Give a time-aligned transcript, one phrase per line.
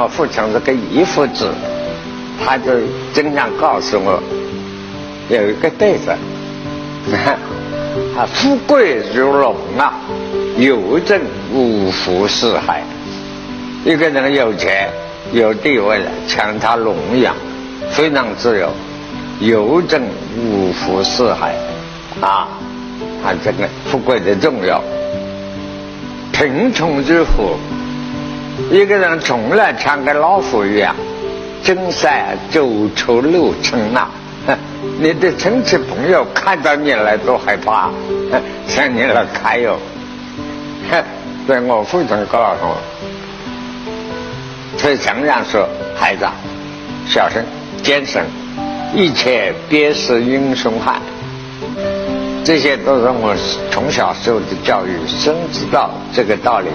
[0.00, 1.52] 我父亲是个义父子，
[2.40, 2.70] 他就
[3.12, 4.22] 经常告诉我，
[5.28, 6.12] 有一个对子，
[8.16, 9.94] 啊，富贵如龙啊，
[10.56, 11.20] 有正
[11.52, 12.84] 五福四海。
[13.84, 14.88] 一个人有钱
[15.32, 17.34] 有地位了，像他龙一样，
[17.90, 18.70] 非常自由，
[19.40, 20.00] 有正
[20.38, 21.56] 五福四海，
[22.20, 22.46] 啊，
[23.24, 24.80] 啊，这个富贵的重要，
[26.30, 27.56] 贫穷之福。
[28.70, 30.94] 一个人从来像个老虎一样，
[31.62, 34.08] 真山走出六尘呐！
[35.00, 37.90] 你的亲戚朋友看到你来都害怕，
[38.66, 39.78] 向你来揩油。
[41.46, 42.76] 对我父亲告诉我，
[44.76, 45.66] 所以常常说
[45.96, 46.26] ：“孩子，
[47.06, 47.40] 小心
[47.82, 48.20] 坚守，
[48.94, 51.00] 一切别是英雄汉。”
[52.44, 53.34] 这些都是我
[53.70, 56.68] 从小受的教育，深知道这个道理。